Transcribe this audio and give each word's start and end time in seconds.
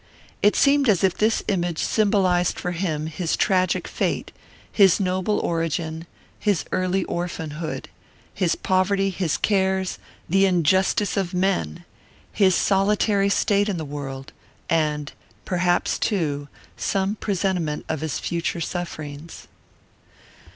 It 0.41 0.55
seemed 0.55 0.89
as 0.89 1.03
if 1.03 1.15
this 1.15 1.43
image 1.47 1.77
symbolized 1.77 2.57
for 2.59 2.71
him 2.71 3.05
his 3.05 3.37
tragic 3.37 3.87
fate, 3.87 4.31
his 4.71 4.99
noble 4.99 5.37
origin, 5.37 6.07
his 6.39 6.65
early 6.71 7.03
orphanhood, 7.03 7.87
his 8.33 8.55
poverty, 8.55 9.11
his 9.11 9.37
cares, 9.37 9.99
the 10.27 10.47
injustice 10.47 11.17
of 11.17 11.35
men, 11.35 11.85
his 12.33 12.55
solitary 12.55 13.29
state 13.29 13.69
in 13.69 13.77
the 13.77 13.85
world, 13.85 14.33
and 14.71 15.13
perhaps 15.45 15.99
too 15.99 16.47
some 16.75 17.13
presentiment 17.13 17.85
of 17.87 18.01
his 18.01 18.17
future 18.17 18.59
sufferings. 18.59 19.47